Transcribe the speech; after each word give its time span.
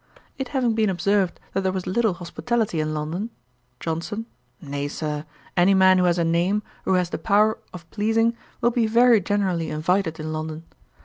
It 0.39 0.47
having 0.47 0.73
been 0.73 0.89
observed 0.89 1.39
that 1.53 1.61
there 1.61 1.71
was 1.71 1.85
little 1.85 2.15
hospitality 2.15 2.79
in 2.79 2.91
London; 2.91 3.29
JOHNSON. 3.79 4.25
'Nay, 4.59 4.87
Sir, 4.87 5.25
any 5.55 5.75
man 5.75 5.99
who 5.99 6.05
has 6.05 6.17
a 6.17 6.23
name, 6.23 6.63
or 6.87 6.93
who 6.93 6.97
has 6.97 7.11
the 7.11 7.19
power 7.19 7.59
of 7.71 7.87
pleasing, 7.91 8.35
will 8.61 8.71
be 8.71 8.87
very 8.87 9.21
generally 9.21 9.69
invited 9.69 10.19
in 10.19 10.33
London. 10.33 10.63